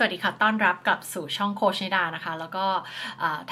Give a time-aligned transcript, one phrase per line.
[0.00, 2.66] สวัสดีค่ะ ต้อนรับกลับสู่ช่องโคชนิดานะคะ แล้วก็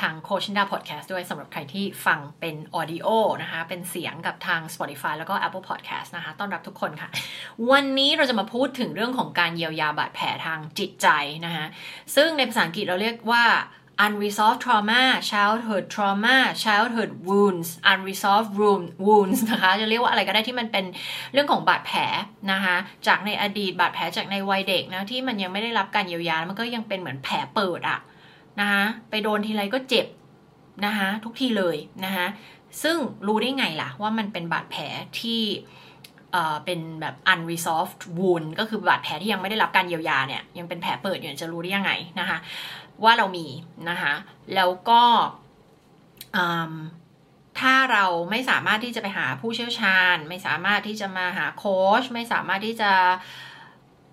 [0.01, 3.09] ทางโคชนิดาพอดแคสต์ด้วยสำหรับใครที่ฟังเป็นออดิโอ
[3.43, 7.09] นะคะ เป็นเสียงกับทาง Spotify แล้วก็ Apple Podcast นะคะ ต้อนรับทุกคนค่ะ
[7.71, 11.09] วันนี้เราจะมาพูดถึงเรื่องของการเยียวยาบาดแผลทางจิตใจ
[11.47, 11.67] นะคะ
[12.17, 13.45] ซึ่งในภาษาอังกฤษเราเรียกว่า
[14.05, 18.53] unresolved trauma childhood trauma childhood wounds unresolved
[19.07, 20.85] wounds นะคะจะเรียกว่าอะไรก็ได้ที่มันเป็น
[21.33, 22.01] เรื่องของบาดแผล
[22.53, 22.77] นะคะ
[23.07, 27.99] จากในอดีตบาดแผลจากในวัยเด็กนะที่มันยังไม่ได้รับการเยียวยา มันก็ยังเป็นเหมือนแผลเปิดอะ
[28.61, 30.07] นะคะไปโดนทีไรก็เจ็บ
[30.87, 32.27] นะคะทุกทีเลยนะคะ
[32.83, 34.83] ซึ่งรู้ได้ไงล่ะว่ามันเป็นบาดแผล
[35.21, 35.43] ที่
[36.65, 42.39] เป็นแบบ unresolved wound ก็คือบาดแผลที่ยังไม่ได้รับการเยียวยาเนี่ยยังเป็นแผลเปิดอยู่จะรู้ได้ยังไงนะคะ
[43.05, 43.47] ว่าเรามี
[43.91, 44.15] นะคะ
[44.55, 45.03] แล้วก็
[47.61, 52.93] ถ้าเราไม่สามารถที่จะไปหาผู้เชี่ยวชาญ ไม่สามารถที่จะมาหาโค้ชไม่สามารถที่จะ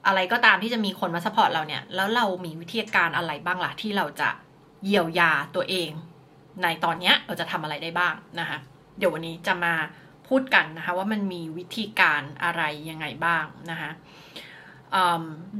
[0.07, 4.29] อะไรก็ตามที่จะมีคนมา support เราเนี่ย แล้วเรามีวิธีการอะไรบ้างล่ะที่เราจะ
[4.85, 5.89] เยียวยาตัวเอง
[6.63, 8.57] ในตอนนี้เราจะทำอะไรได้บ้างนะคะ
[8.97, 9.73] เดี๋ยววันนี้จะมา
[10.27, 13.91] พูดกันนะคะว่ามันมีวิธีการอะไรยังไงบ้างนะคะ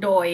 [0.04, 0.28] โดย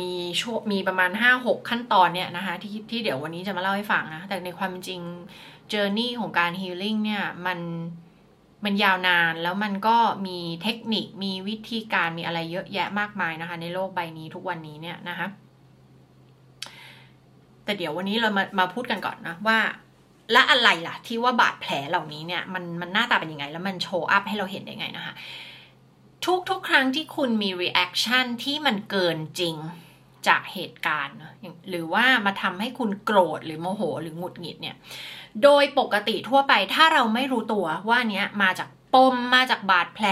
[0.00, 5.00] มีช่วมีประมาณ 5-6 ขั้นตอนเนี่ยนะคะที่ที่เดี๋ยววันนี้จะมาเล่าให้ฟังนะ แต่ในความจริง
[5.70, 7.58] เจอร์นี่ของการฮีลิ่งเนี่ยมัน
[8.64, 15.26] มันยาวนานแล้วมันก็มีเทคนิคมีวิธีการมีอะไรเยอะแยะมากมายนะคะ ในโลกใบนี้ทุกวันนี้เนี่ยนะคะ
[17.64, 19.58] แต่เดี๋ยววันนี้เรามามาพูดกันก่อนนะว่า
[20.32, 25.14] และอะไรล่ะ ที่ว่าบาดแผลเหล่านี้เนี่ยมันมันหน้าตาเป็นยังไง แล้วมันโชว์อัพให้เราเห็นได้ไงนะคะ
[26.26, 29.56] ทุกทุกครั้งที่คุณมี reaction ที่มันเกินจริง
[30.26, 31.16] จากเหตุการณ์
[31.68, 34.76] หรือว่ามาทำให้คุณโกรธหรือโมโหหรือหงุดหงิดเนี่ย
[35.42, 40.06] โดยปกติทั่วไปถ้าเราไม่รู้ตัวว่าเนี้ยมาจากปมมาจากบาดแผล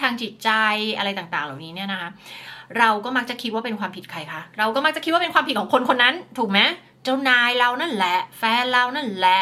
[0.00, 0.50] ทางจิตใจ
[0.96, 2.10] อะไรต่างๆ เหล่านี้เนี่ยนะคะ
[2.78, 6.60] เราก็มักจะคิดว่าเป็นความผิดใครคะ เราก็มักจะคิดว่าเป็นความผิดของคนคนนั้น ถูกไหม
[7.04, 9.40] เจ้านายเรานั่นแหละ แฟนเรานั่นแหละ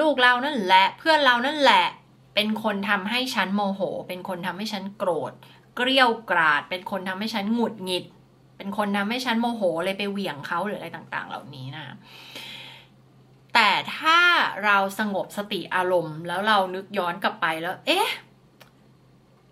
[0.00, 1.84] ลูกเรานั่นแหละ เพื่อนเรานั่นแหละ
[2.40, 5.32] เป็นคนทำให้ฉันโมโห เป็นคนทำให้ฉันโกรธ
[5.76, 8.04] เกลี้ยวกราด เป็นคนทำให้ฉันหงุดหงิด
[8.56, 11.96] เป็นคนทำให้ฉันโมโหเลยไปเหวี่ยงเขาหรืออะไรต่างๆ เหล่านี้นะ
[13.54, 14.18] แต่ถ้า
[14.64, 18.08] เราสงบสติอารมณ์ แล้วเรานึกย้อนกลับไปแล้ว เอ๊ะ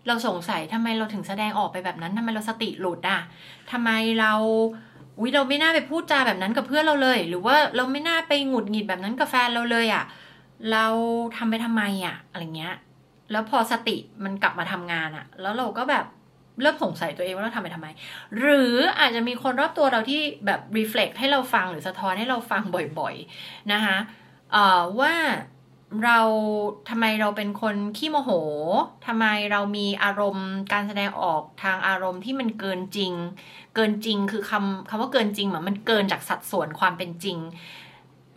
[0.06, 3.20] เราสงสัยทำไมเราถึงแสดงออกไปแบบนั้นทำไมเราสติหลุดอะ
[3.72, 4.32] ทำไมเรา
[5.22, 10.04] วิเราไม่น่าไปพูดจาแบบนั้นกับเพื่อนเราเลย หรือว่าเราไม่น่าไปหงุดหงิดแบบนั้นกับแฟนเราเลยอะ
[10.72, 10.86] เรา
[11.36, 12.74] ทำไปทำไมอะ่ะอะไรเงี้ย
[13.30, 16.04] แล้วพอสติมันกลับมาทำงานอะ่ะ แล้วเราก็แบบ
[16.60, 17.88] เริ่มสงสัยตัวเองว่าเราทำไปทำไม
[18.38, 22.62] หรืออาจจะมีคนรอบตัวเราที่แบบรีเฟล็กให้เราฟังหรือสะท้อนให้เราฟัง
[22.98, 23.96] บ่อยๆ นะคะ
[25.00, 25.14] ว่า
[26.04, 26.20] เรา
[26.90, 28.30] ทำไมเราเป็นคนขี้โมโห
[29.06, 33.12] ทำไมเรามีอารมณ์การแสดงออกทางอารมณ์ที่มันเกินจริง
[33.74, 37.38] เกินจริงคือคำคำว่าเกินจริงเหมือนมันเกินจากสัดส่วนความเป็นจริง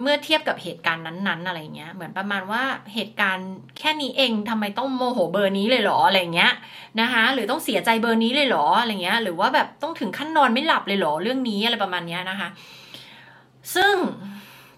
[0.02, 3.50] เมื่อเทียบกับเหตุการณ์นั้นๆอะไรเงี้ย เหมือนประมาณว่าเหตุการณ์
[3.80, 6.52] แค่นี้เองทำไมต้องโมโหเบอร์นี้เลยเหรออะไรเงี้ย
[7.02, 12.50] นะคะหรือต้องเสียใจเบอร์นี้เลยเหรออะไรเงี้ย หรือว่าแบบต้องถึงขั้นนอนไม่หลับเลยเหรอเรื่องนี้อะไรประมาณเนี้ยนะคะ
[13.76, 13.96] ซึ่ง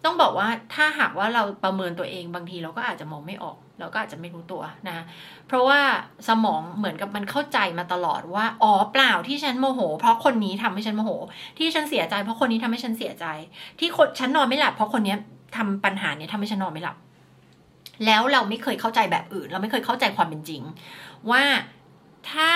[0.06, 4.98] ต้องบอกว่าถ้าหากว่าเราประเมินตัวเองบางทีเราก็อาจจะมองไม่ออก เราก็อาจจะไม่รู้ตัวนะ
[5.48, 5.80] เพราะว่า
[6.28, 11.12] สมองเหมือนกับมันเข้าใจมาตลอดว่าอ๋อเปล่าที่ฉันโมโห เพราะคนนี้ทำให้ฉันโมโห
[11.58, 13.26] ที่ฉันเสียใจ เพราะคนนี้ทำให้ฉันเสียใจ
[13.80, 15.16] ที่คนฉันนอนไม่หลับเพราะคนนี้
[15.56, 16.98] ทำปัญหาเนี้ยทำให้ฉันนอนไม่หลับ
[18.06, 20.62] แล้วเราไม่เคยเข้าใจแบบอื่น เราไม่เคยเข้าใจความเป็นจริง
[21.32, 21.44] ว่า
[22.32, 22.52] ถ้า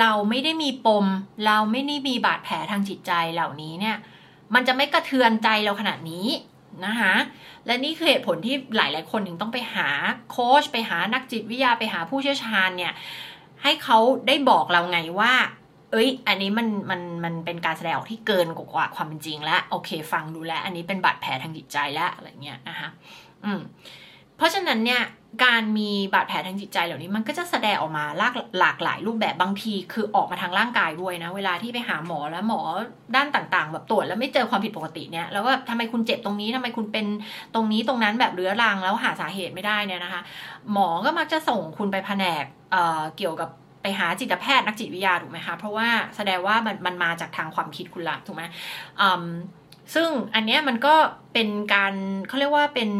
[0.00, 1.06] เราไม่ได้มีปม
[1.46, 3.96] เราไม่ได้มีบาดแผลทางจิตใจเหล่านี้เนี่ย
[4.54, 6.26] มันจะไม่กระเทือนใจเราขนาดนี้
[6.86, 7.14] นะคะ
[7.66, 9.88] และนี่คือเหตุผลที่หลาย ๆ คนถึงต้องไปหา
[10.30, 12.92] โค้ชไปหานักจิตวิทยาไปหาผู้เชี่ยวชาญเนี่ย
[13.62, 13.98] ให้เขา
[14.28, 15.32] ได้บอกเราไงว่า
[15.92, 22.88] เอ้ย อันนี้มันมันมันเป็นการแสดงออกที่เกินกว่าความเป็นจริงแล้วโอเค ฟังดูแลอันนี้เป็นบาดแผลทางจิตใจแล้วอะไรเงี้ยนะคะ
[23.44, 23.60] อืม
[24.36, 25.02] เพราะฉะนั้นเนี่ย
[25.44, 32.60] การมีบาดแผลทางจิตใจเหล่านี้มันก็จะแสดงออกมาหลากหลากหลายรูปแบบบางทีคือออกมาทางร่างกายด้วยนะ เวลาที่ไปหาหมอแล้วหมอ
[33.14, 37.06] ด้านต่างๆ แบบตรวจแล้วไม่เจอความผิดปกติเนี่ยแล้วว่าทำไมคุณเจ็บตรงนี้ทำไมคุณเป็น
[37.54, 40.22] ตรงนี้ตรงนั้นแบบเรื้อรังแล้วหาสาเหตุไม่ได้เนี่ยนะคะ
[40.72, 43.50] หมอก็มักจะส่งคุณไปแผนกเเกี่ยวกับ
[43.82, 48.42] ไปหาจิตแพทย์นักจิตวิทยาถูกไหมคะเพราะว่าแสดงว่ามันมันมาจากทางความคิดคุณละถูกไหม
[49.94, 50.94] ซึ่งอันนี้มันก็
[51.32, 51.94] เป็นการ
[52.28, 52.90] เขาเรียกว่าเป็น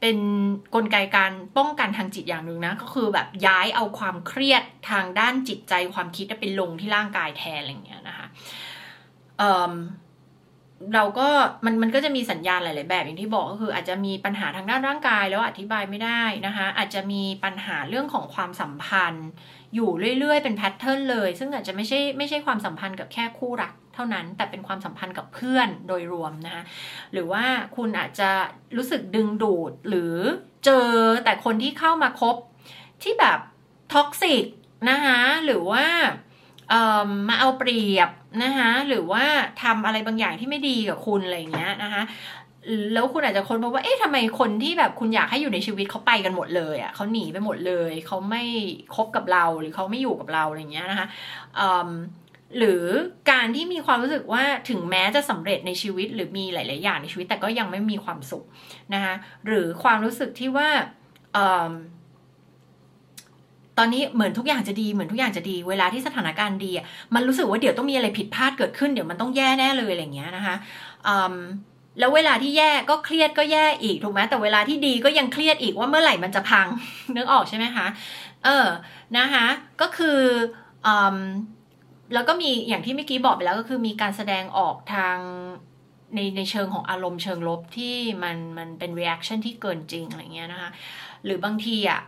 [0.00, 0.18] เป็นน
[0.74, 8.26] กลไกการป้องกันทางจิตอย่างหนึ่งนะ ก็คือแบบย้ายเอาความเครียดทางด้านจิตใจความคิดไปลงที่ร่างกายแทนอะไรเงี้ยนะคะ
[9.38, 11.28] เเราก็
[11.64, 19.28] มันมันก็จะมีสัญญาณหลาย ๆ แบบอย่างที่บอกก็คือ อาจจะมีปัญหาทางด้านร่างกายแล้วอธิบายไม่ได้นะคะ อาจจะมีปัญหาเรื่องของความสัมพันธ์
[19.74, 26.62] อยู่เรื่อยๆ เป็น pattern เลย ซึ่งอาจจะไม่ใช่ไม่ใช่ความสัมพันธ์กับแค่คู่รักเท่านั้น แต่เป็นความสัมพันธ์กับเพื่อนโดยรวมนะคะ
[27.12, 27.44] หรือว่า
[27.76, 28.30] คุณอาจจะ
[28.76, 30.14] รู้สึกดึงดูดหรือ
[30.64, 30.88] เจอ
[31.24, 32.36] แต่คนที่เข้ามาคบ
[33.02, 33.38] ที่แบบ
[33.94, 34.44] toxic
[34.90, 35.84] นะคะหรือว่า
[37.28, 38.10] มาเอาเปรียบ
[38.42, 39.24] นะคะหรือว่า
[39.62, 42.02] ทำอะไรบางอย่างที่ไม่ดีกับคุณอะไรอย่างเงี้ยนะคะ
[42.94, 48.44] แล้วคุณอาจจะค้นพบว่า เอ๊ะทำไมคนที่แบบคุณอยากให้อยู่ในชีวิตเขาไปกันหมดเลยอะ่ะเขาหนีไปหมดเลย เขาไม่
[48.94, 51.06] คบกับเราหรือเขาไม่อยู่กับเราอะไรเงี้ยนะคะ
[52.58, 52.84] หรือ
[53.30, 58.44] การที่มีความรู้สึกว่าถึงแม้จะสำเร็จในชีวิตหรือมีหลาย ๆ อย่างในชีวิต แต่ก็ยังไม่มีความสุข
[58.94, 59.14] นะคะ
[59.46, 60.68] หรือความรู้สึกที่ว่า
[63.78, 66.72] ตอนนี้เหมือนทุกอย่างจะดีเหมือนทุกอย่างจะดี เวลาที่สถานการณ์ดี
[67.14, 70.56] มันรู้สึกว่าเดี๋ยวต้องมีอะไรผิดพลาดเกิดขึ้นเดี๋ยวมันต้องแย่แน่เลยอะไรเงี้ยนะคะ
[71.98, 76.66] แล้วเวลาที่แย่ก็เครียดก็แย่อีกถูกไหมแต่เวลาที่ดีก็ยังเครียดอีกว่าเมื่อไหร่มันจะพัง
[77.16, 77.86] นึกออกใช่ไหมคะ
[78.44, 78.66] เออ
[79.18, 79.46] นะคะ
[79.80, 80.20] ก็คือ
[80.86, 80.88] อ
[82.14, 85.16] แล้วก็มีอย่างที่เมื่อกี้บอกไปแล้วก็คือมีการแสดงออกทาง
[86.14, 90.70] ในในเชิงของอารมณ์เชิงลบที่มันมันเป็น reaction ที่เกินจริงอะไรเงี้ยนะคะ
[91.24, 92.00] หรือบางทีอะ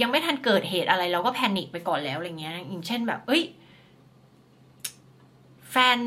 [0.00, 3.42] ยังไม่ทันเกิดเหตุอะไรเราก็แพนิคไปก่อนแล้วอะไรเงี้ยอย่างเช่นแบบ เอ้ย
[5.70, 5.98] แฟน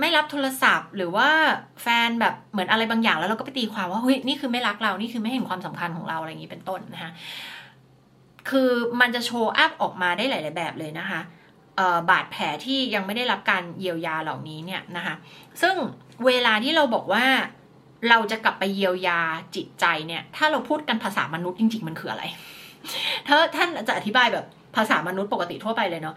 [0.00, 1.28] ไม่รับโทรศัพท์ หรือว่า
[1.82, 7.12] แฟนแบบเหมือนอะไรบางอย่างแล้วเราก็ไปตีความว่าเฮ้ยนี่คือไม่รักเรานี่คือไม่เห็นความสำคัญของเราอะไรอย่างนี้เป็นต้นนะคะ
[8.50, 11.20] คือมันจะโชว์อัพออกมาได้หลาย ๆ แบบเลยนะคะ
[12.10, 15.14] บาดแผลที่ยังไม่ได้รับการเยียวยาเหล่านี้เนี่ยนะคะ
[15.62, 15.74] ซึ่ง
[16.26, 17.24] เวลาที่เราบอกว่า
[18.08, 19.20] เราจะกลับไปเยียวยา
[19.56, 22.24] จิตใจเนี่ย ถ้าเราพูดกันภาษามนุษย์จริง ๆ มันคืออะไร
[23.26, 24.46] ถ้าท่านจะอธิบายแบบ
[24.76, 26.16] ภาษามนุษย์ปกติทั่วไปเลยเนาะ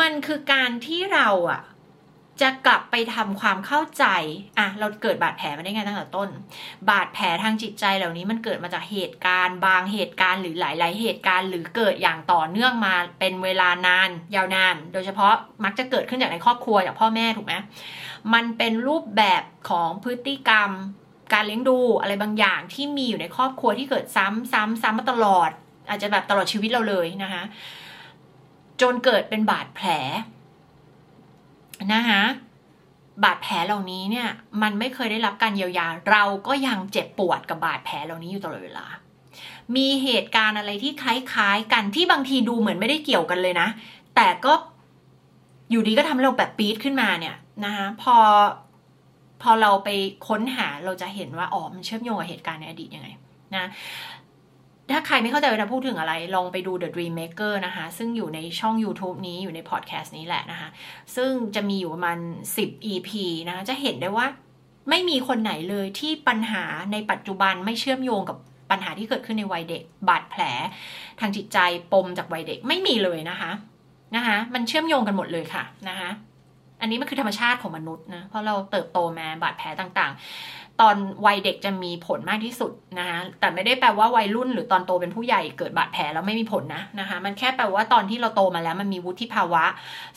[0.00, 1.60] มันคือการที่เราอะ
[2.40, 4.04] จะกลับไปทำความเข้าใจ
[4.58, 6.28] อะเราเกิดบาดแผลมาได้ไงตั้งแต่ต้น
[6.90, 15.34] บาดแผลทางจิตใจเหล่านี้มันเกิดมาจากเหตุการณ์ บางเหตุการณ์หรือหลาย ๆ เหตุการณ์ หรือเกิดอย่างต่อเนื่องมาเป็นเวลานาน ยาวนาน โดยเฉพาะ
[15.64, 17.54] มักจะเกิดขึ้นจากในครอบครัวจากพ่อแม่ถูกไหม
[18.34, 20.70] มันเป็นรูปแบบของพฤติกรรม
[21.32, 25.50] การเลี้ยงดูอะไรบางอย่างที่มีอยู่ในครอบครัวที่เกิดซ้ำซ้ำซ้ำมาตลอด
[25.88, 27.42] อาจจะแบบตลอดชีวิตเราเลยนะคะ
[28.80, 29.88] จนเกิดเป็นบาดแผล
[31.92, 32.22] นะคะ
[33.24, 34.28] บาดแผลเหล่านี้เนี่ย
[34.62, 38.86] มันไม่เคยได้รับการเยียวยา เราก็ยังเจ็บปวดกับบาดแผลเหล่านี้อยู่ตลอดเวลา
[39.76, 43.68] มีเหตุการณ์อะไรที่คล้ายๆ กันที่บางทีดูเหมือนไม่ได้เกี่ยวกันเลยนะ
[44.16, 44.52] แต่ก็
[45.70, 48.16] อยู่ดีก็ทำเราแบบปี๊ดขึ้นมาเนี่ยนะคะพอ
[49.42, 49.88] พอเราไป
[50.28, 53.08] ค้นหาเราจะเห็นว่าอ๋อมันเชื่อมโยงกับเหตุการณ์ในอดีตยังไง
[53.56, 53.64] นะ
[54.92, 60.68] ถ้าใครไม่เข้าใจว่าพูดถึงอะไร ลองไปดู The Dream Maker นะคะ ซึ่งอยู่ในช่อง YouTube นี้อยู่ในพอดแคสต์นี้แหละนะคะ
[61.16, 62.18] ซึ่งจะมีอยู่ประมาณ
[62.56, 63.10] 10 EP
[63.48, 64.26] นะคะจะเห็นได้ว่า
[64.90, 68.36] ไม่มีคนไหนเลยที่ปัญหาในปัจจุบันไม่เชื่อมโยงกับ
[68.70, 70.42] ปัญหาที่เกิดขึ้นในวัยเด็ก บาดแผล
[71.20, 71.58] ทางจิตใจ
[71.92, 73.50] ปมจากวัยเด็กไม่มีเลยนะคะ
[74.16, 76.10] นะคะ มันเชื่อมโยงกันหมดเลยค่ะนะคะ
[76.80, 80.96] อันนี้มันคือธรรมชาติของมนุษย์นะ เพราะเราเติบโตมาบาดแผลต่างๆ ตอน
[81.26, 89.64] วัยเด็กจะมีผลมากที่สุดนะคะแต่ไม่ได้แปลว่าวัยรุ่นหรือตอนโตเป็นผู้ใหญ่เกิดบาดแผลแล้วไม่มีผลนะนะคะ มันแค่แปลว่าตอนที่เราโตมาแล้วมันมีวุฒิภาวะ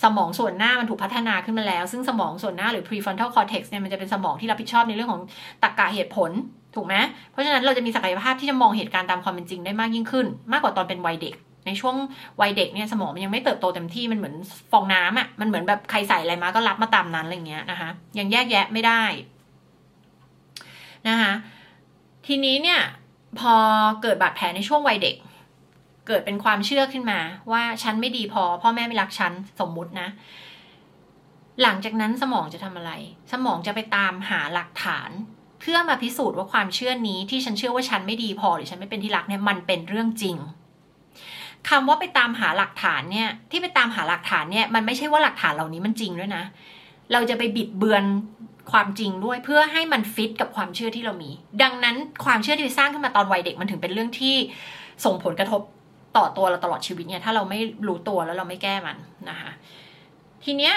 [0.03, 5.21] สมองส่วนหน้ามันถูกพัฒนาขึ้นมาแล้ว ซึ่งสมองส่วนหน้าหรือ prefrontal cortex เนี่ยมันจะเป็นสมองที่รับผิดชอบในเรื่องของ
[5.63, 6.31] ตรรกะเหตุผล
[6.75, 6.95] ถูกไหม
[7.31, 11.95] เพราะฉะนั้นเราจะมีศักยภาพที่จะมองเหตุการณ์ตามความเป็นจริงได้มากยิ่งขึ้น มากกว่าตอนเป็นวัยเด็ก ในช่วง
[12.41, 14.35] วัยเด็กเนี่ยสมองมันยังไม่เติบโตเต็มที่มันเหมือน
[14.71, 17.89] ฟองน้ำอะมันเหมือนแบบใครใส่อะไรมาก็รับมาตามนั้นอะไรเงี้ยนะคะ
[18.19, 19.03] ยังแยกแยะไม่ได้
[21.07, 21.33] นะคะ
[22.27, 22.79] ทีนี้เนี่ย
[23.39, 23.55] พอ
[24.01, 25.15] เกิดบาดแผลในช่วงวัยเด็ก
[26.07, 27.19] เกิดเป็นความเชื่อขึ้นมา
[27.51, 30.07] ว่าฉันไม่ดีพอ พ่อแม่ไม่รักฉันสมมุตินะ
[31.61, 32.91] หลังจากนั้นสมองจะทำอะไร
[33.31, 35.09] สมองจะไปตามหาหลักฐาน
[35.61, 40.37] เพื่อมาพิสูจน์ว่าความเชื่อนี้ที่ฉันเชื่อว่าฉันไม่ดีพอหรือฉันไม่เป็นที่รักเนี่ยมันเป็นเรื่องจริง
[41.69, 46.43] คำว่าไปตามหาหลักฐานเนี่ย ที่ไปตามหาหลักฐานเนี่ยมันไม่ใช่ว่าหลักฐานเหล่านี้มันจริงด้วยนะ
[47.13, 48.03] เราจะไปบิดเบือน
[48.71, 51.31] ความจริงด้วยเพื่อให้มันฟิตกับความเชื่อที่เรามี
[51.63, 54.35] ดังนั้นความเชื่อที่สร้างขึ้นมาตอนวัยเด็กมันถึงเป็นเรื่องที่
[55.05, 55.61] ส่งผลกระทบ
[56.17, 58.97] ต่อตัวเราตลอดชีวิตเนี่ยถ้าเราไม่รู้ตัวแล้วเราไม่แก้มัน
[59.29, 59.51] นะคะ
[60.43, 60.75] ทีเนี้ย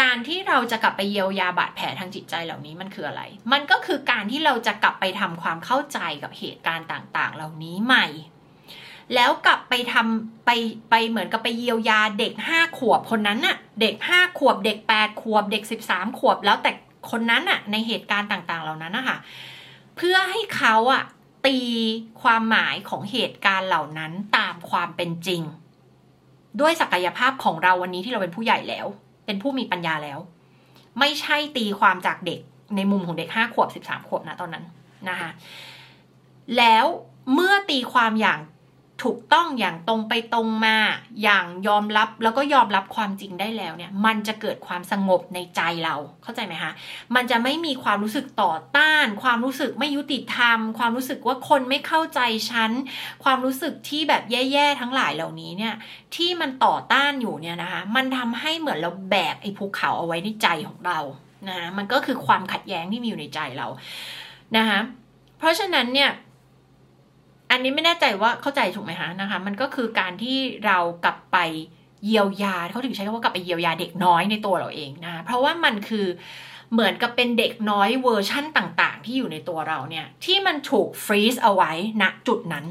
[0.00, 3.22] การที่เราจะกลับไปเยียวยาบาดแผลทางจิตใจเหล่านี้มันคืออะไร
[3.52, 8.06] มันก็คือการที่เราจะกลับไปทำความเข้าใจกับเหตุการณ์ต่าง ๆ เหล่านี้ใหม่
[9.14, 10.50] แล้วกลับไปทำไป
[10.90, 16.70] ไปเหมือนกับไปเยียวยาเด็กห้าขวบคนนั้นน่ะ เด็กห้าขวบ เด็กแปดขวบ เด็กสิบสามขวบ แล้วแต่
[17.10, 19.18] คนนั้นอะในเหตุการณ์ต่างๆ เหล่านั้นนะคะ
[19.96, 21.02] เพื่อให้เขาอะ
[21.46, 21.58] ตี
[22.22, 25.42] ความหมายของเหตุการณ์เหล่านั้นตามความเป็นจริง
[26.60, 28.86] ด้วยศักยภาพของเราวันนี้ที่เราเป็นผู้ใหญ่แล้ว
[29.26, 30.18] เป็นผู้มีปัญญาแล้ว
[30.98, 32.40] ไม่ใช่ตีความจากเด็ก
[32.76, 34.64] ในมุมของเด็กห้าขวบสิบสามขวบนะตอนนั้น
[35.08, 35.30] นะคะ
[36.58, 36.86] แล้ว
[37.34, 38.38] เมื่อตีความอย่าง
[39.04, 40.76] ถูกต้องอย่างตรงไปตรงมา
[41.22, 46.72] อย่างยอมรับแล้วก็ยอมรับความจริงได้แล้วเนี่ย มันจะเกิดความสงบในใจเราเข้าใจไหมคะ
[47.14, 52.70] มันจะไม่มีความรู้สึกต่อต้าน ความรู้สึกไม่ยุติธรรม ความรู้สึกว่าคนไม่เข้าใจฉัน
[53.24, 55.74] ความรู้สึกที่แบบแย่ๆทั้งหลายเหล่านี้เนี่ย
[56.16, 60.98] ที่มันต่อต้านอยู่เนี่ยนะคะ มันทำให้เหมือนเราแบกไอ้ภูเขาเอาไว้ในใจของเรา
[61.48, 63.66] นะมันก็คือความขัดแย้งที่มีอยู่ในใจเรา
[64.56, 64.80] นะคะ
[65.38, 66.10] เพราะฉะนั้นเนี่ย
[67.50, 71.38] อันนี้ไม่แน่ใจว่าเข้าใจถูกไหมคะนะคะ มันก็คือการที่เรากลับไป
[72.06, 76.06] เยียวยาเขาถึงใช้คำว่ากลับไปเยียวยาเด็กน้อยในตัวเราเองนะคะเพราะว่ามันคือ
[76.72, 81.72] เหมือนกับเป็นเด็กน้อยเวอร์ชั่นต่างๆ ที่อยู่ในตัวเราเนี่ย ที่มันถูกฟรีซเอาไว้
[82.02, 82.64] ณจุดนั้น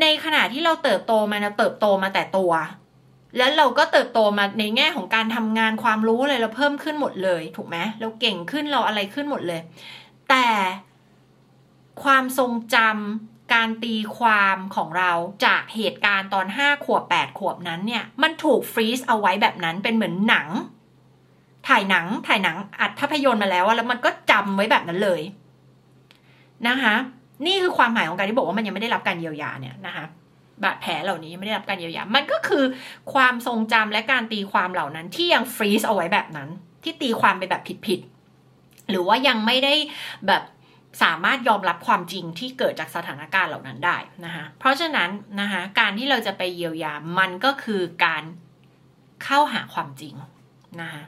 [0.00, 2.52] ในขณะที่เราเติบโตมาเราเติบโตมาแต่ตัว
[3.38, 9.60] แล้วเราก็เติบโตมาในแง่ของการทำงานความรู้อะไรเราเพิ่มขึ้นหมดเลย ถูกไหมเราเก่งขึ้นเราอะไรขึ้นหมดเลย
[10.30, 10.46] แต่
[12.02, 15.12] ความทรงจำการตีความของเรา
[15.44, 20.48] จากเหตุการณ์ตอนห้าขวบแปดขวบนั้นเนี่ย มันถูกฟรีซเอาไว้แบบนั้นเป็นเหมือนหนัง
[21.68, 25.22] ถ่ายหนังถ่ายหนังอัดภาพยนตร์มาแล้วแล้วมันก็จำไว้แบบนั้นเลย
[26.68, 26.94] นะคะ
[27.46, 30.04] นี่คือความหมายของการที่บอกว่ามันยังไม่ได้รับการเยียวยาเนี่ยนะคะ
[30.62, 32.64] บาดแผลเหล่านี้ยังไม่ได้รับการเยียวยา มันก็คือ
[33.12, 36.48] ความทรงจำและการตีความเหล่านั้น ที่ยังฟรีซเอาไว้แบบนั้น
[36.82, 39.74] ที่ตีความไปแบบผิดๆหรือว่ายังไม่ได้
[40.26, 40.42] แบบ
[41.02, 45.10] สามารถยอมรับความจริงที่เกิดจากสถานการณ์เหล่านั้นได้นะคะเพราะฉะนั้น
[45.40, 48.22] นะคะการที่เราจะไปเยียวยามันก็คือการ
[49.24, 50.14] เข้าหาความจริง
[50.80, 51.02] นะคะ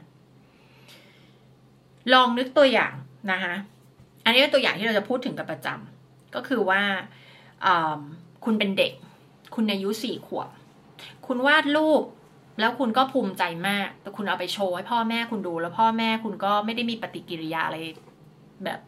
[2.13, 2.93] ลองนึกตัวอย่าง
[3.31, 3.53] นะคะ
[4.25, 6.81] อันนี้เป็นตัวอย่างที่เราจะพูดถึงกับประจำก็คือว่า
[8.45, 8.93] คุณเป็นเด็ก
[9.55, 10.49] คุณอายุสี่ขวบ
[11.27, 12.03] คุณวาดรูป
[12.59, 17.77] แล้วคุณก็ภูมิใจมาก แต่คุณเอาไปโชว์ให้พ่อแม่คุณดู แล้วพ่อแม่คุณก็ไม่ได้มีปฏิกิริยาอะไร
[18.63, 18.79] แบบ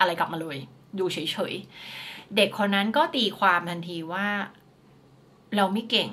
[0.00, 0.58] อะไรกลับมาเลย
[0.98, 1.18] ดูเฉ
[1.52, 4.26] ยๆ เด็กคนนั้นก็ตีความทันทีว่า
[5.56, 6.08] เราไม่เก่ง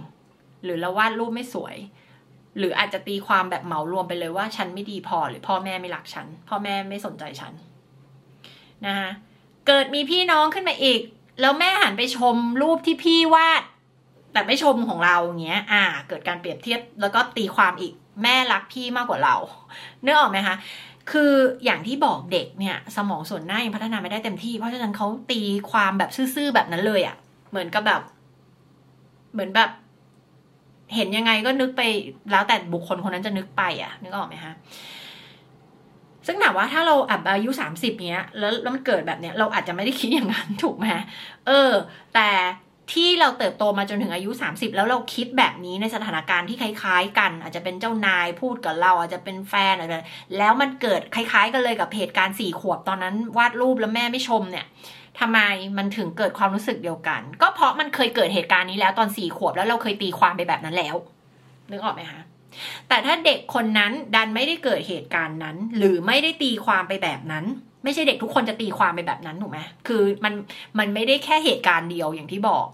[0.63, 1.75] หรือเราวาดรูปไม่สวย
[2.58, 7.53] หรืออาจจะตีความแบบเหมารวมไปเลยว่าฉันไม่ดีพอหรือพ่อแม่ไม่รักฉัน พ่อแม่ไม่สนใจฉัน
[8.86, 9.10] นะคะ
[9.67, 11.01] เกิดมีพี่น้องขึ้นมาอีก
[11.41, 13.63] แล้วแม่หันไปชมรูปที่พี่วาด
[14.34, 19.36] แต่ไม่ชมของเราอย่างเงี้ย อ่า เกิดการเปรียบเทียบแล้วก็ตีความอีกแม่รักพี่มากกว่าเรา
[20.01, 20.56] เนื้อออกไหมคะ
[21.12, 21.32] คือ
[21.66, 27.16] อย่างที่บอกเด็กเนี่ย สมองส่วนหน้ายังพัฒนาไม่ได้เต็มที่ เพราะฉะนั้นเขาตีความแบบซื่อๆแบบนั้นเลยอะ่ะ
[27.50, 28.02] เหมือนกับแบบ
[29.34, 29.70] เหมือนแบบ
[30.96, 31.82] เห็นยังไงก็นึกไป
[32.32, 34.54] แล้วแต่บุคคลคนนั้นจะนึกไปอะ่ะ นึกออกไหมคะ
[36.28, 40.86] ซึ่งถามว่าถ้าเราอับอายุสามสิบเนี้ยแล้วแล้วมันเกิดแบบเนี้ยเราอาจจะไม่ได้คิดอย่างนั้นถูกไหม
[41.48, 41.72] เออ
[42.14, 42.30] แต่
[42.94, 49.98] ที่เราเติบโตมาจนถึงอายุ 30 แล้วเราคิดแบบนี้ในสถานการณ์ที่คล้าย ๆ กัน อาจจะเป็นเจ้านายพูดกับเราอาจจะเป็นแฟนอะไร
[50.38, 54.65] แล้วมันเกิดคล้าย ๆ กันเลยกับเหตุการณ์สี่ขวบตอนนั้น วาดรูปแล้วแม่ไม่ชมเนี่ย
[55.20, 55.39] ทำไม
[55.77, 60.96] มันถึงเกิดความรู้สึกเดียวกัน ก็เพราะมันเคยเกิดเหตุการณ์นี้แล้วตอนสี่ขวบแล้วเราเคยตีความไปแบบนั้นแล้ว
[61.72, 62.22] นึกออกไหมคะ
[62.88, 67.46] แต่ถ้าเด็กคนนั้นดันไม่ได้เกิดเหตุการณ์นั้น หรือไม่ได้ตีความไปแบบนั้น
[67.84, 70.34] ไม่ใช่เด็กทุกคนจะตีความไปแบบนั้นถูกไหมคือมัน
[70.79, 72.65] มันไม่ได้แค่เหตุการณ์เดียวอย่างที่บอก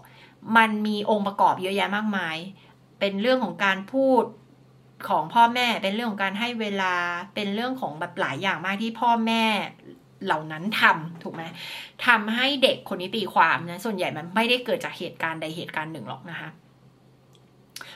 [0.56, 2.36] มันมีองค์ประกอบเยอะแยะมากมาย
[3.00, 4.24] เป็นเรื่องของการพูด
[5.08, 6.94] ของพ่อแม่ เป็นเรื่องของการให้เวลา
[7.34, 9.44] เป็นเรื่องของแบบหลายอย่างมากที่พ่อแม่
[10.24, 11.42] เหล่านั้นทำถูกไหม
[12.06, 16.48] ทำให้เด็กคนนี้ตีความนะ ส่วนใหญ่มันไม่ได้เกิดจากเหตุการณ์ใดเหตุการณ์หนึ่งหรอกนะคะ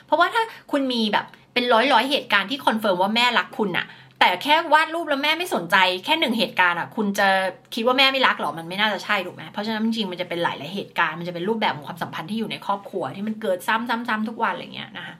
[0.05, 3.85] เพราะว่าถ้าคุณมีแบบเป็นร้อยร้อยเหตุการณ์ที่ confirm ว่าแม่รักคุณอะ
[4.19, 7.27] แต่แค่วาดรูปแล้วแม่ไม่สนใจแค่หนึ่งเหตุการณ์อะ คุณจะ
[7.73, 15.15] คิดว่าแม่ไม่รักหรอมันไม่น่าจะใช่ถูกไหมเพราะฉะนั้นจริงมันจะเป็นหลายหลายเหตุการณ์มันจะเป็นรูปแบบของความสัมพันธ์ที่อยู่ในครอบครัวที่มันเกิดซ้ำๆๆทุกวันอะไรเงี้ยนะคะ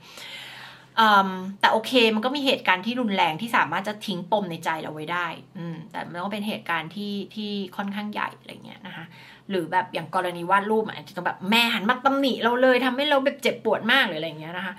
[1.60, 5.28] แต่โอเคมันก็มีเหตุการณ์ที่รุนแรงที่สามารถจะทิ้งปมในใจเราไว้ได้
[5.58, 9.06] อืแต่มันก็เป็นเหตุการณ์ที่ที่ค่อนข้างใหญ่อะไรเงี้ยนะคะ
[9.50, 14.74] หรือแบบอย่างกรณีวาดรูปอาจจะต้องแบบแม่หันมาตำหนิเราเลยทำให้เราแบบเจ็บปวดมากหรืออะไรเงี้ยนะคะ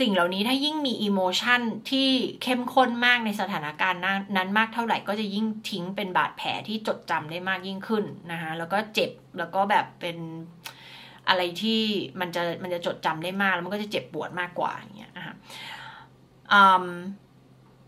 [0.00, 1.60] สิ่งเหล่านี้ถ้ายิ่งมีอิโมชัน
[1.90, 2.08] ที่
[2.42, 4.02] เข้มข้นมากในสถานการณ์
[4.36, 10.16] นั้นมากเท่าไหร่ก็จะยิ่งทิ้งเป็นบาดแผลที่จดจำได้มากยิ่งขึ้นนะคะแล้วก็เจ็บแล้วก็แบบเป็น
[11.28, 11.80] อะไรที่
[12.20, 15.34] มันจะมันจะจดจำได้มากแล้วมันก็จะเจ็บปวดมากกว่าอย่างเงี้ยนะคะ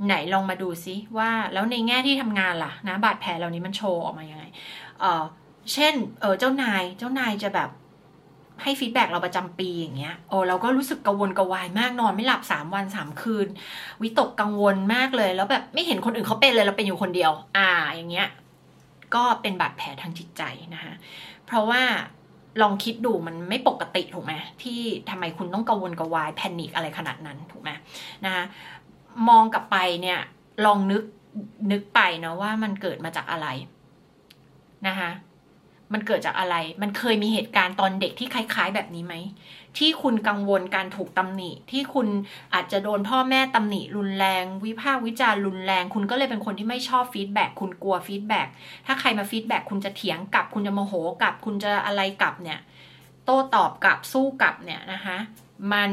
[0.07, 4.45] ไหนลองมาดูซิว่าแล้วในแง่ที่ทำงานล่ะนะบาดแผลเหล่านี้มันโชว์ออกมายังไง
[5.01, 5.25] เออ
[5.73, 7.71] เช่นเออเจ้านายเจ้านายจะแบบ
[8.63, 13.47] ให้ฟีดแบ็เราประจำปีอย่างเงี้ยโอ้เราก็รู้สึกกังวลกระวายมากนอนไม่หลับสามวันสามคืน
[14.03, 18.29] วิตกกังวลมากเลย แล้วแบบไม่เห็นคนอื่นเขาเป็นเลยเราเป็นอยู่คนเดียว อ่าอย่างเงี้ย
[19.15, 20.43] ก็เป็นบาดแผลทางจิตใจ
[20.75, 20.95] นะคะ
[21.47, 21.83] เพราะว่า
[22.63, 27.71] ลองคิดดูมันไม่ปกติถูกไหมที่ทำไมคุณต้องกังวลกระวายแพนิคอะไรขนาดนั้นถูกไหม
[28.25, 28.45] นะคะ
[29.29, 30.21] มองกลับไปเนี่ย
[30.67, 31.03] ลองนึก
[31.73, 33.47] นึกไปนะว่ามันเกิดมาจากอะไร
[34.87, 35.11] นะคะ
[35.93, 39.15] มันเกิดจากอะไร มันเคยมีเหตุการณ์ตอนเด็กที่คล้าย ๆ แบบนี้ไหม
[39.79, 42.09] ที่คุณกังวลการถูกตำหนิ ที่คุณ
[42.55, 48.49] อาจจะโดนพ่อแม่ตำหนิรุนแรง วิพากษ์วิจารณ์รุนแรง คุณก็เลยเป็นคนที่ไม่ชอบ feedback คุณกลัว feedback
[48.87, 52.59] ถ้าใครมา feedback คุณจะเถียงกลับ คุณจะโมโหกลับ คุณจะอะไรกลับเนี่ย
[53.25, 55.17] โต้ตอบกลับสู้กลับเนี่ยนะคะ
[55.73, 55.93] มัน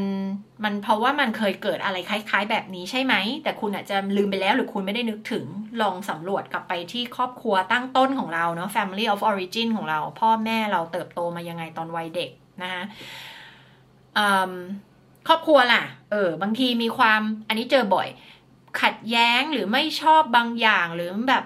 [0.64, 5.46] มันเพราะว่ามันเคยเกิดอะไรคล้าย ๆ แบบนี้ใช่ไหม แต่คุณอาจจะลืมไปแล้วหรือคุณไม่ได้นึกถึง
[5.82, 12.30] ลองสำรวจกลับไปที่ครอบครัวตั้งต้นของเราเนาะ family of origin ของเรา พ่อแม่เราเติบโตมายังไงตอนวัยเด็ก
[12.62, 12.84] นะคะ
[15.28, 18.08] ครอบครัวล่ะ เออ บางทีมีความอันนี้เจอบ่อย
[18.82, 21.46] ขัดแย้งหรือไม่ชอบบางอย่างหรือแบบ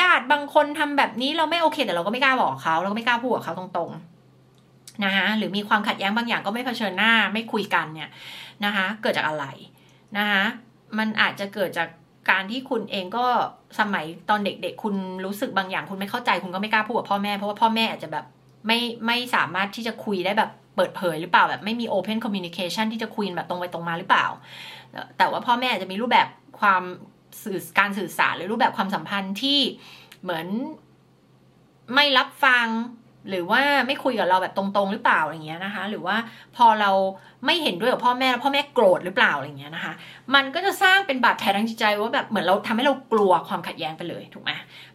[0.00, 4.15] ญาติบางคนทำแบบนี้เราไม่โอเค แต่เราก็ไม่กล้าบอกเขาเราก็ไม่กล้าพูดกับเขาตรงๆ
[5.04, 8.10] นะคะหรือมีความขัดแย้งบางอย่างก็ไม่เผชิญหน้าไม่คุยกันเนี่ย
[8.64, 9.46] นะคะเกิดจากอะไร
[10.18, 10.44] นะคะ
[10.98, 11.88] มันอาจจะเกิดจาก
[12.30, 13.26] การที่คุณเองก็
[13.80, 18.24] สมัยตอนเด็ก ๆ คุณรู้สึกบางอย่าง คุณไม่เข้าใจคุณก็ไม่กล้าพูดกับพ่อแม่เพราะว่าพ่อแม่อาจจะแบบ
[18.66, 24.26] ไม่ไม่สามารถที่จะคุยได้แบบเปิดเผยหรือเปล่าแบบไม่มี open communication ที่จะคุยแบบตรงไปตรงมาหรือเปล่า
[25.18, 26.28] แต่ว่าพ่อแม่อาจจะมีรูปแบบ
[26.60, 26.82] ความ
[27.42, 29.60] สื่อการสื่อสารหรือรูปแบบความสัมพันธ์ที่
[30.22, 30.46] เหมือน
[31.94, 32.66] ไม่รับฟัง
[33.28, 36.16] หรือว่าไม่คุยกับเราแบบตรงๆ หรือเปล่าอะไรเงี้ยนะคะ หรือว่า
[36.56, 36.90] พอเรา
[37.46, 39.92] ไม่เห็นด้วยกับพ่อแม่แล้วพ่อแม่โกรธหรือเปล่าอะไรเงี้ยนะคะ
[40.34, 44.52] มันก็จะสร้างเป็นบาดแผลทางจิตใจว่าแบบเหมือนเราทำให้เรากลัวความขัดแย้งไปเลยถูกไหม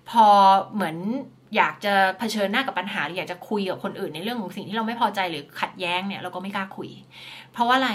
[0.09, 0.25] พอ
[0.73, 0.95] เหมือน
[1.55, 6.89] อยากจะเผชิญหน้ากับปัญหาหรืออยากจะคุยกับคนอื่นในเรื่องของสิ่งที่เราไม่พอใจหรือขัดแย้งเนี่ยเราก็ไม่กล้าคุย
[7.53, 7.91] เพราะว่าอะไร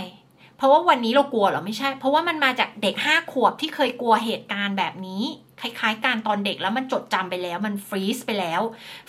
[0.56, 5.22] เพราะว่าวันนี้เรากลัวหรอไม่ใช่ เพราะว่ามันมาจากเด็กห้าขวบที่เคยกลัวเหตุการณ์แบบนี้
[5.60, 8.60] คล้ายๆ การตอนเด็กแล้วมันจดจำไปแล้วมันฟรีซไปแล้ว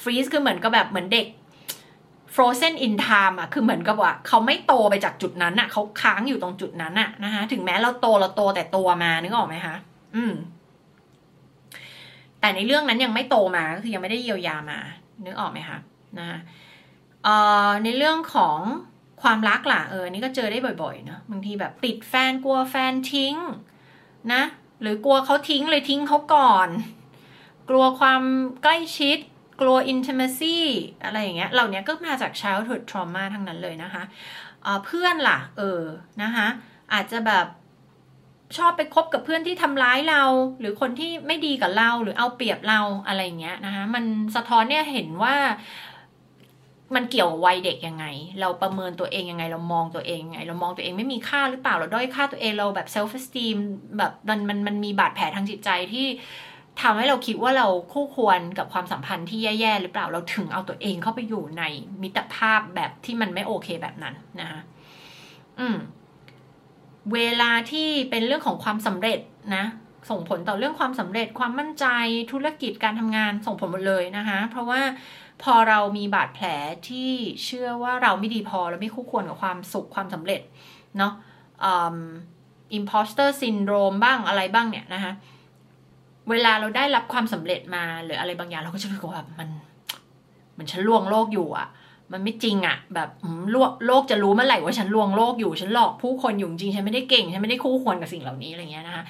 [0.04, 1.28] ฟรีซคือเหมือนกับแบบเหมือนเด็ก
[2.36, 9.76] frozen in time อะคือเหมือนกับว่าเขาไม่โตไปจากจุดนั้นอะเขาค้างอยู่ตรงจุดนั้นอะนะคะถึงแม้เราโตเราโตแต่ตัวมานึกออกไหมคะ
[10.16, 10.34] อืม
[12.40, 14.80] แต่ในเรื่องนั้นยังไม่โตมาก็คือยังไม่ได้เยียวยามา
[15.26, 15.78] นึกออกไหมคะ
[16.18, 16.40] นะคะ
[17.24, 17.36] เอ่
[17.68, 18.60] อในเรื่องของ
[19.22, 23.36] ความรักล่ะเออนี่ก็เจอได้บ่อยๆเนะบางทีแบบติดแฟนกลัวแฟนทิ้ง
[24.34, 24.44] นะ
[24.82, 26.70] หรือกลัวเขาทิ้งเลยทิ้งเขาก่อน
[27.70, 28.22] กลัวความ
[28.64, 29.18] ใกล้ชิด
[29.62, 30.58] กลัว intimacy
[31.04, 35.82] อะไรอย่างเงี้ยเหล่านี้ก็มาจาก childhood trauma ทั้งนั้นเลยนะคะะเพื่อนล่ะ เออ
[36.24, 36.48] นะคะ
[36.94, 37.48] อาจจะแบบ
[38.58, 40.24] ชอบไปคบกับเพื่อนที่ทำร้ายเรา
[40.60, 44.04] หรือคนที่ไม่ดีกับเราหรือเอาเปรียบเราอะไรเงี้ยนะคะมัน
[44.36, 45.36] สะท้อนเนี่ยเห็นว่า
[46.96, 48.06] มันเกี่ยววัยเด็กยังไง
[48.40, 53.58] เราประเมินตัวเองยังไง เรามองตัวเองยังไง เรามองตัวเองไม่มีค่าหรือเปล่า เราด้อยค่าตัวเอง เราแบบ self esteem
[53.98, 56.08] แบบมันมันมันมีบาดแผลทางจิตใจที่
[56.82, 61.64] ทำให้เราคิดว่าเราคู่ควรกับความสัมพันธ์ที่แย่ๆหรือเปล่า เราถึงเอาตัวเองเข้าไปอยู่ใน
[62.02, 64.60] มิตรภาพแบบที่มันไม่โอเคแบบนั้นนะคะ
[65.60, 65.78] อืม
[67.14, 69.20] เวลาที่เป็นเรื่องของความสำเร็จ
[69.56, 69.66] นะ
[70.10, 71.86] ส่งผลต่อเรื่องความสำเร็จ ความมั่นใจ
[72.32, 74.82] ธุรกิจการทำงานส่งผลหมดเลยนะคะ เพราะว่า
[75.44, 76.48] พอเรามีบาดแผล
[76.88, 77.12] ที่
[77.46, 80.42] เชื่อว่าเราไม่ดีพอเราไม่คู่ควรกับความสุขความสำเร็จ
[80.98, 81.14] เนาะ
[82.74, 85.14] imposter syndrome บ้างอะไรบ้างเนี่ยนะคะ
[86.30, 89.50] เวลาเราได้รับความสำเร็จมาหรืออะไรบางอย่างเราก็จะรู้สึกว่ามัน
[90.58, 91.68] มันฉันลวงโลกอยู่อะ
[92.14, 93.10] มันไม่จริงอะแบบ
[93.88, 99.04] โลกจะรู้เมื่อไหร่ว่าฉันลวงโลกอยู่ฉันหลอกผู้คนอยู่จริงฉันไม่ได้เก่งฉันไม่ได้คู่ควรกับสิ่งเหล่านี้อะไรเงี้ยนะคะ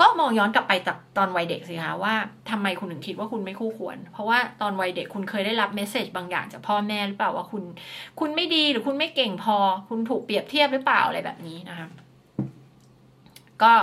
[0.00, 2.14] ก็มองย้อนกลับไปจากตอนวัยเด็กสิคะว่า
[2.50, 7.62] ทำไมคุณถึงคิดว่าคุณไม่คู่ควร เพราะว่าตอนวัยเด็กคุณเคยได้รับ message บางอย่างจากพ่อแม่หรือเปล่าว่าคุณ
[8.20, 9.56] คุณไม่ดีหรือคุณไม่เก่งพอ
[9.88, 11.88] คุณถูกเปรียบเทียบหรือเปล่าอะไรแบบนี้นะคะ
[13.62, 13.74] ก็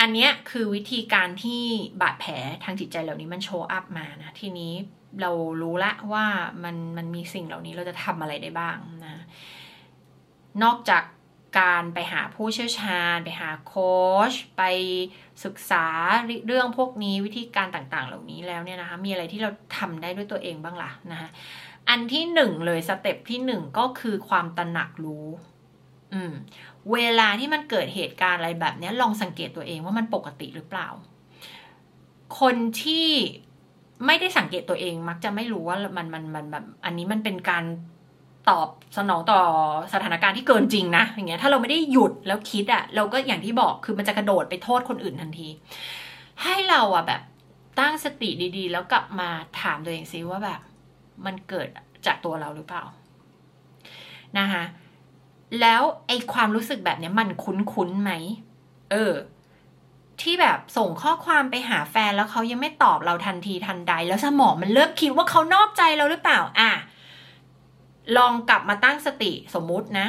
[0.00, 1.62] อันนี้คือวิธีการที่
[2.00, 2.32] บาดแผล
[2.64, 4.74] ทางจิตใจเหล่านี้มันโชว์อัพมานะทีนี้
[5.20, 5.30] เรา
[5.62, 6.24] รู้ละว่า
[6.64, 9.24] มันมันมีสิ่งเหล่านี้เราจะทำอะไรได้บ้างนะ
[10.62, 11.02] นอกจาก
[11.60, 13.94] การไปหาผู้เชี่ยวชาญ ไปหาโค้
[14.30, 14.62] ชไป
[15.44, 15.86] ศึกษา
[16.46, 21.28] เรื่องพวกนี้วิธีการต่างๆ เหล่านี้แล้วเนี่ยนะคะมีอะไรที่เราทำได้ด้วยตัวเองบ้างล่ะนะคะ
[21.88, 25.26] อันที่หนึ่งเลยสเต็ปที่หนึ่งก็คือความตระหนักรู้
[26.12, 26.32] อืม
[26.92, 30.88] เวลาที่มันเกิดเหตุการณ์อะไรแบบนี้ลองสังเกตตัวเองว่ามันปกติหรือเปล่า
[32.40, 33.08] คนที่
[34.06, 37.64] ไม่ได้สังเกตตัวเองมักจะไม่รู้ว่ามันมันมันแบบอันนี้มันเป็นการ
[38.48, 39.40] ตอบสนองต่อ
[39.94, 45.48] สถานการณ์ที่เกินจริงนะอย่างเงี้ยถ้าเราไม่ได้หยุดแล้วคิดอะ่ะเราก็อย่างที่บอกคือมันจะกระโดดไปโทษคนอื่นทันที
[46.42, 47.22] ให้เราอะแบบ
[47.78, 49.28] ตั้งสติดีๆ แล้วกลับมา
[49.60, 50.60] ถามตัวเองซิว่าแบบ
[51.26, 51.68] มันเกิด
[52.06, 52.84] จากตัวเราหรือเปล่า
[54.38, 54.64] นะคะ
[55.60, 58.12] แล้วไอความรู้สึกแบบนี้มันคุ้นๆไหม
[58.90, 59.12] เออ
[60.22, 66.72] ที่แบบส่งข้อความไปหาแฟนแล้วเขายังไม่ตอบเราทันทีทันใด แล้วสมองมันเริ่มคิดว่าเขานอกใจเราหรือเปล่า อะ
[68.16, 70.06] ลองกลับมาตั้งสติสมมุตินะ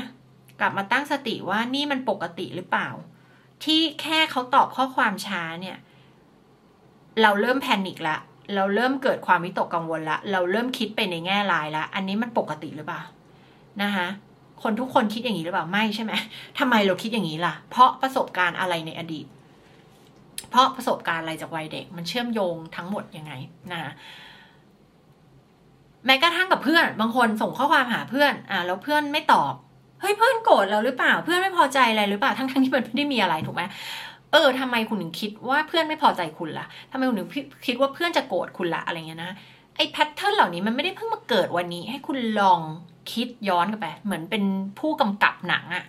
[0.60, 2.90] กลับมาตั้งสติว่านี่มันปกติหรือเปล่า
[3.64, 5.78] ที่แค่เขาตอบข้อความช้าเนี่ย
[7.22, 8.18] เราเริ่มแพนิคละ
[8.56, 13.02] เราเริ่มเกิดความวิตกกังวลละ เราเริ่มคิดไปในแง่ลายละ อันนี้มันปกติหรือเปล่า
[13.82, 14.08] นะคะ
[14.64, 16.14] คนทุกคนคิดอย่างนี้หรือเปล่าไม่ใช่ไหม
[16.60, 19.26] ทำไมเราคิดอย่างนี้ล่ะ เพราะประสบการณ์อะไรในอดีต
[20.50, 23.34] เพราะประสบการณ์อะไรจากวัยเด็ก มันเชื่อมโยงทั้งหมดยังไง
[23.72, 23.94] นะ
[26.06, 29.54] แม้กระทั่งกับเพื่อน บางคนส่งข้อความหาเพื่อน อ่าแล้วเพื่อนไม่ตอบ
[30.02, 33.64] เฮ้ยเพื่อนโกรธเราหรือเปล่า เพื่อนไม่พอใจอะไรหรือเปล่าทั้งทั้งที่มันไม่ได้มีอะไรถูกไหม
[34.32, 37.30] เออทำไมคุณถึงคิดว่าเพื่อนไม่พอใจคุณละ่ะทำไมคุณถึง
[37.68, 39.32] คิดว่าเพื่อนจะโกรธคุณละอะไรเงี้ยนะ
[39.76, 42.60] ไอ้แพทเทิร์นเหล่านี้มันไม่ได้เพิ่งมาเกิดวันนี้ ให้คุณลอง
[43.14, 44.44] คิดย้อนกลับไป เหมือนเป็น
[44.80, 45.86] ผู้กำกับหนังอะ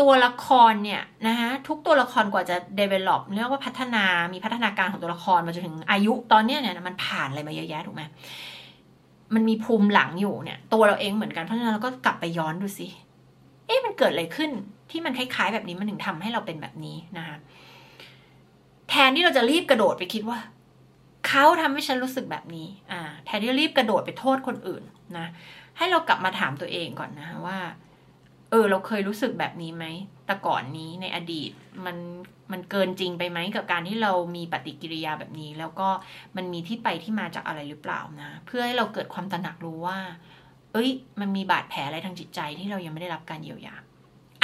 [0.00, 8.02] ตัวละครเนี่ยนะคะทุกตัวละครกว่าจะ develop เรียกว่าพัฒนามีพัฒนาการของตัวละครมาจนถึงอายุตอนเนี้ยเนี่ยมันผ่านอะไรมาเยอะแยะถูกไหม
[9.34, 12.88] มันมีภูมิหลังอยู่เนี่ย ตัวเราเองเหมือนกันเพราะฉะนั้นเราก็กลับไปย้อนดูสิ
[13.66, 14.50] เอ๊ะมันเกิดอะไรขึ้น
[14.90, 17.36] ที่มันคล้ายๆ แบบนี้มันถึงทำให้เราเป็นแบบนี้นะคะ
[18.88, 20.38] แทนที่เราจะรีบกระโดดไปคิดว่า
[21.28, 24.82] เขาทำให้ฉันรู้สึกแบบนี้ อ่า แทนที่รีบกระโดดไปโทษคนอื่น
[25.18, 25.26] นะ
[25.76, 27.58] ให้เรากลับมาถามตัวเองก่อนนะว่า
[28.50, 29.84] เออ เราเคยรู้สึกแบบนี้ไหม
[30.26, 31.50] แต่ก่อนนี้ในอดีต
[31.86, 31.96] มัน
[32.52, 35.88] มันเกินจริงไปไหมกับการที่เรามีปฏิกิริยาแบบนี้ แล้วก็
[36.36, 39.98] มันมีที่ไปที่มาจากอะไรหรือเปล่านะ เพื่อให้เราเกิดความตระหนักรู้ว่า
[40.72, 40.88] เอ้ย
[41.20, 43.74] มันมีบาดแผลอะไรทางจิตใจที่เรายังไม่ได้รับการเยียวยา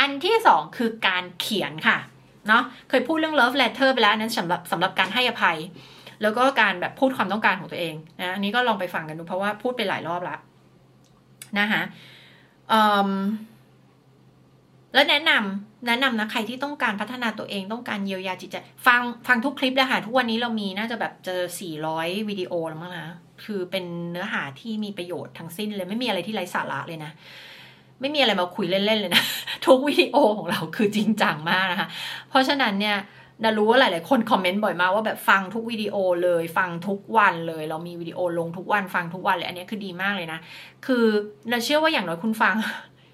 [0.00, 1.98] อันที่สองคือการเขียนค่ะ
[2.48, 5.58] เนาะเคยพูดเรื่อง love letter ไปแล้วนั้นสำหรับสำหรับการให้อภัย
[6.22, 10.38] แล้วก็การแบบพูดความต้องการของตัวเองนะอันนี้ก็ลองไปฟังกันดูเพราะว่าพูดไปหลายรอบแล้ว
[11.58, 11.82] นะคะ
[14.94, 23.06] แล้วแนะนำแนะนำนะใครที่ต้องการพัฒนาตัวเองต้องการเยียวยาจิตใจ ฟังฟังทุกคลิปเลยค่ะทุกวันนี้เรามีน่าจะแบบเจอสี่ร้อยวิดีโอแล้วมั้งนะ
[23.44, 27.10] คือเป็นเนื้อหาที่มีประโยชน์ทั้งสิ้นเลยไม่มีอะไรที่ไร้สาระเลยนะ
[28.00, 29.22] ไม่มีอะไรมาคุยเล่นๆเลยนะ
[29.66, 31.88] ทุกวิดีโอของเราคือจริงจังมากนะคะ
[32.28, 32.96] เพราะฉะนั้นเนี่ย
[33.44, 40.38] ดารู้ว่าหลายๆคนคอมเมนต์บ่อยมากว่าแบบฟังทุกวิดีโอเลย ฟังทุกวันเลย เรามีวิดีโอลงทุกวันฟังทุกวันเลยอันนี้คือดีมากเลยนะ
[40.86, 41.04] คือ
[41.50, 42.54] เราเชื่อว่าอย่างน้อยคุณฟัง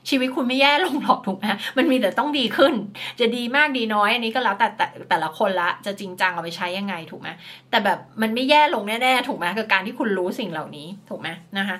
[0.08, 1.46] ชีวิตคุณไม่แย่ลงหรอกถูกไหม
[1.78, 2.74] มันมีแต่ต้องดีขึ้น
[3.20, 7.28] จะดีมากดีน้อย อันนี้ก็แล้วแต่แต่แต่ละคนละจะจริงจังเอาไปใช้ยังไงถูกไหม
[7.70, 11.76] แต่แบบมันไม่แย่ลงแน่ๆถูกไหมกับการที่คุณรู้สิ่งเหล่านี้ถูกไหมนะคะ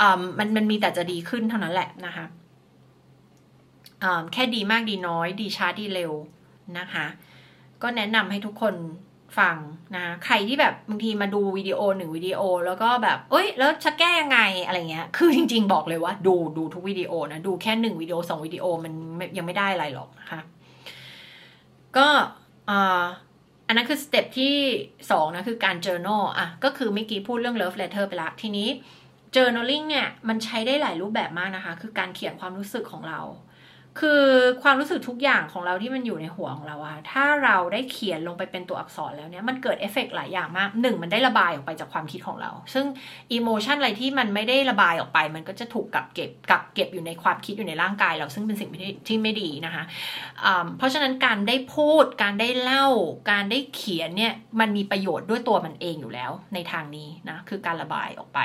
[0.00, 2.24] อ่ามันมันมีแต่จะดีขึ้นเท่านั้นแหละนะคะ
[4.02, 6.12] อ่าแค่ดีมากดีน้อย ดีช้าดีเร็ว
[6.78, 7.06] นะคะ
[7.82, 8.74] ก็แนะนำให้ทุกคน
[9.38, 9.56] ฟัง
[9.96, 18.94] นะใครที่แบบบางทีมาดูวิดีโอหนึ่งวิดีโอ แล้วก็แบบเอ้ยแล้วจะแก้ยังไงอะไรเงี้ยคือจริง ๆ บอกเลยว่า ดูดูทุกวิดีโอนะดูแค่หนึ่งวิดีโอสองวิดีโอมัน
[19.36, 20.40] ยังไม่ได้อะไรหรอกนะคะ
[21.96, 22.08] ก็
[23.66, 24.54] อันนั้นคือ step ที่
[25.10, 28.68] สองนะคือการ journal อะก็คือเมื่อกี้พูดเรื่อง love letter ไปละทีนี้
[29.34, 33.20] journaling เนี่ยมันใช้ได้หลายรูปแบบมากนะคะ คือการเขียนความรู้สึกของเรา
[34.00, 34.24] คือ
[34.62, 42.86] ความรู้สึกทุกอย่างของเราที่มันอยู่ในหัวของเราอะถ้าเราได้เขียนลงไปเป็นตัวอักษรแล้วเนี่ยมันเกิดเอฟเฟกหลายอย่างมากหนึ่งมันได้ระบายออกไปจากความคิดของเรา ซึ่ง
[43.32, 48.70] อิโมชันอะไรที่มันไม่ได้ระบายออกไป มันก็จะถูกกักเก็บกักเก็บอยู่ในความคิดอยู่ในร่างกายเราซึ่งเป็นสิ่ง
[49.08, 49.84] ที่ไม่ดีนะคะ
[50.78, 52.86] เพราะฉะนั้นการได้พูด การได้เล่า
[53.30, 58.40] การได้เขียนเนี่ยมันมีประโยชน์ด้วยตัวมันเองอยู่แล้วในทางนี้นะคือการระบายออกไป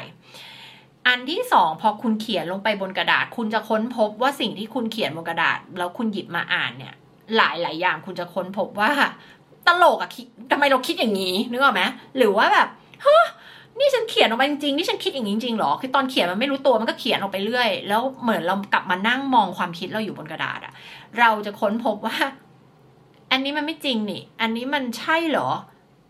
[1.08, 6.94] อันที่สองพอคุณเขียนลงไปบนกระดาษ คุณจะค้นพบว่าสิ่งที่คุณเขียนบนกระดาษ แล้วคุณหยิบมาอ่านเนี่ย
[7.38, 8.92] หลายหลายอย่างคุณจะค้นพบว่า
[9.68, 11.84] ตลกอะคิดทำไมเราคิดอย่างนี้นึกออกไหม
[12.18, 12.68] หรือว่าแบบ
[13.06, 13.28] ฮะ
[13.80, 20.74] นี่ฉันเขียนออกมาจริงๆนี่ฉันคิดอย่างนี้จริงๆหรอ คือตอนเขียนมันไม่รู้ตัวมันก็เขียนออกไปเรื่อย แล้วเหมือนเรากลับมานั่งมองความคิดเราอยู่บนกระดาษอะ
[21.20, 22.18] เราจะค้นพบว่า
[23.32, 25.50] อันนี้มันไม่จริงนี่ อันนี้มันใช่เหรอ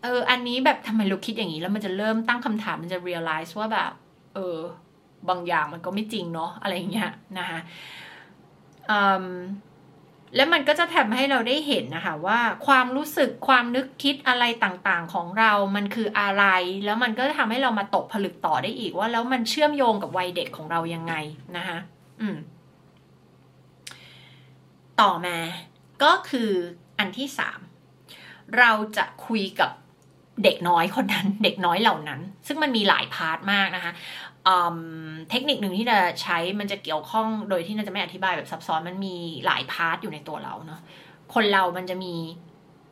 [0.02, 3.90] เออ อันนี้แบบทำไมเราคิดอย่างนี้ แล้วมันจะเริ่มตั้งคำถามมันจะ realize ว่าแบบ
[4.34, 4.58] เออ
[5.28, 7.58] บางอย่างมันก็ไม่จริงเนาะอะไรเงี้ยนะคะ
[10.36, 16.44] แล้วมันก็จะทำให้เราได้เห็นนะคะว่าความรู้สึกความนึกคิดอะไรต่างๆของเรา มันคืออะไร
[16.84, 21.14] แล้วมันก็ทำให้เรามาตกผลึกต่อได้อีกว่า แล้วมันเชื่อมโยงกับวัยเด็กของเรายังไง
[21.56, 21.78] นะคะ
[22.20, 22.36] อืม
[25.00, 25.38] ต่อมา
[26.02, 26.50] ก็คือ
[26.98, 27.60] อันที่สาม
[28.58, 29.70] เราจะคุยกับ
[30.44, 33.92] เด็กน้อยคนนั้น เด็กน้อยเหล่านั้น ซึ่งมันมีหลายพาร์ทมากนะคะ
[35.30, 40.80] เทคนิคหนึ่งที่จะใช้มันจะเกี่ยวข้องโดยที่น่าจะไม่อธิบายแบบซับซ้อนมันมีหลาย part อยู่ในตัวเราเนาะ
[41.34, 42.14] คนเรามันจะมี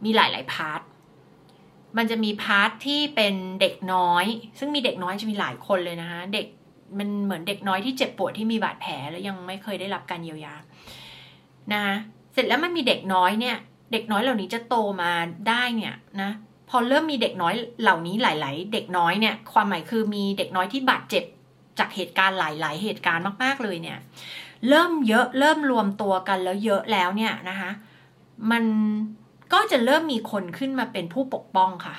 [0.05, 0.81] มีหลายหลาย part
[1.97, 4.25] มันจะมี part ที่เป็นเด็กน้อย
[4.59, 6.47] ซึ่งมีเด็กน้อยจะมีหลายคนเลยนะคะเด็ก
[6.99, 10.55] มันเหมือนเด็กน้อยที่เจ็บปวดที่มีบาดแผลแล้วยังไม่เคยได้รับการเยียวยา
[11.73, 11.85] นะ
[12.33, 13.57] เสร็จแล้วมันมีเด็กน้อยเนี่ย
[13.93, 15.13] เด็กน้อยเหล่านี้จะโตมา
[15.49, 16.31] ได้เนี่ยนะ
[16.71, 21.25] พอเริ่มมีเด็กน้อยเหล่านี้หลาย ๆ เด็กน้อยเนี่ย ความหมายคือมีเด็กน้อยที่บาดเจ็บ
[21.79, 23.99] จากเหตุการณ์หลาย ๆ เหตุการณ์มาก ๆ เลยเนี่ย
[24.69, 27.71] เริ่มเยอะเริ่มรวมตัวกันแล้วเยอะแล้วเนี่ยนะคะ
[28.51, 28.65] มัน
[29.53, 31.97] ก็จะเริ่มมีคนขึ้นมาเป็นผู้ปกป้องค่ะ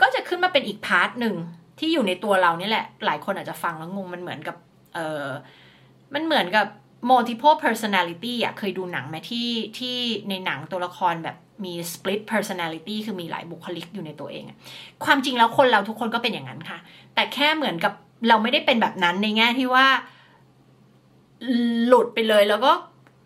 [0.00, 1.34] ก็จะขึ้นมาเป็นอีกพาร์ทหนึ่ง
[1.78, 4.56] ที่อยู่ในตัวเรานี่แหละ หลายคนอาจจะฟังแล้วงงมันเหมือนกับ
[4.94, 5.26] เออ
[6.14, 6.66] มันเหมือนกับ
[7.10, 9.96] multiple personality อะเคยดูหนังไหมที่ที่
[10.28, 14.44] ในหนังตัวละครแบบมี split personality คือมีหลายบุคลิกอยู่ในตัวเอง
[15.04, 16.78] ความจริงแล้วคนเราทุกคนก็เป็นอย่างนั้นค่ะ
[17.14, 17.92] แต่แค่เหมือนกับ
[18.28, 19.86] เราไม่ได้เป็นแบบนั้นในแง่ที่ว่า
[21.86, 22.72] หลุดไปเลยแล้วก็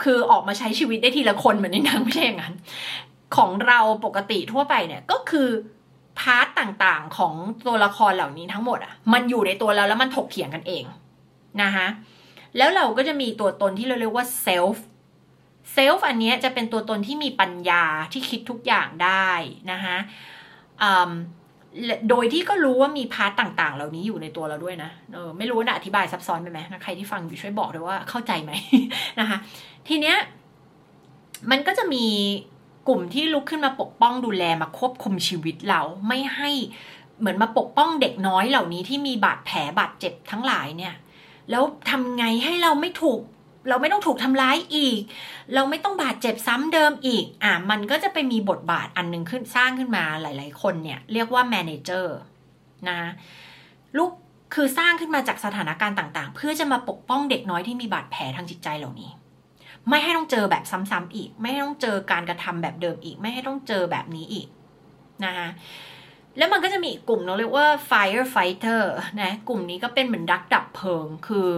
[0.03, 2.55] คือออกมาใช้ชีวิตได้ทีละคนเหมือนในหนังไม่ใช่อย่างนั้น
[3.37, 5.49] ของเราปกติทั่วไปเนี่ยก็คือ
[6.19, 7.35] part ต่างๆของ
[7.67, 10.85] ตัวละครเหล่านี้ทั้งหมดอะ มันอยู่ในตัวเราแล้วมันถกเถียงกันเอง
[11.63, 11.87] นะคะ
[12.57, 19.29] แล้วเราก็จะมีตัวตนที่เราเรียกว่า self self อันนี้จะเป็นตัวตนที่มีปัญญาที่คิดทุกอย่างได้
[19.73, 19.97] นะคะ
[22.11, 28.53] โดยที่ก็รู้ว่ามีพาร์ตต่าง ๆ เหล่านี้อยู่ในตัวเราด้วยนะเออไม่รู้นะอธิบายซับซ้อนไปไหมนะใครที่ฟังอยู่ช่วยบอกด้วยว่าเข้าใจไหม
[29.21, 29.39] นะคะ
[29.89, 30.17] ทีเนี้ย
[31.51, 32.05] มันก็จะมี
[32.89, 36.51] กลุ่มที่ลุกขึ้นมาปกป้องดูแลมาควบคุมชีวิตเราไม่ให้
[37.19, 40.95] เหมือนมาปกป้องเด็กน้อยเหล่านี้ที่มีบาดแผลบาดเจ็บทั้งหลายเนี่ย
[41.51, 43.21] แล้วทำไงให้เราไม่ถูก
[43.69, 45.01] เราไม่ต้องถูกทำร้ายอีก
[45.55, 52.17] เราไม่ต้องบาดเจ็บซ้ำเดิมอีก อะมันก็จะไปมีบทบาทอันหนึ่งขึ้นสร้างขึ้นมาหลาย ๆ คนเนี่ยเรียกว่าแมเนเจอร์
[52.89, 53.01] นะ
[53.97, 54.11] ลูก
[54.55, 59.11] คือสร้างขึ้นมาจากสถานการณ์ต่าง ๆ เพื่อจะมาปกป้องเด็กน้อยที่มีบาดแผลทางจิตใจเหล่านี้
[59.89, 64.47] ไม่ให้ต้องเจอแบบซ้ำๆอีก ไม่ให้ต้องเจอการกระทำแบบเดิมอีก ไม่ให้ต้องเจอแบบนี้อีก
[65.25, 65.49] นะคะ
[66.39, 68.83] แล้วมันก็จะมีกกลุ่มเราเรียกว่า firefighter
[69.23, 71.49] นะกลุ่มนี้ก็เป็นเหมือนดักดับเพลิง คือ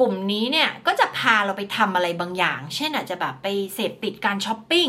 [0.00, 4.88] กลุ่มนี้เนี่ยก็จะพาเราไปทำอะไรบางอย่าง เช่นอาจจะแบบไปเสพติดการช้อปปิ้ง